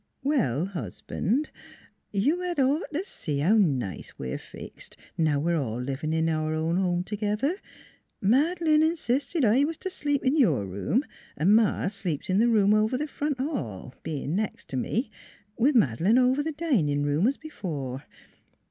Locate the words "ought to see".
2.59-3.37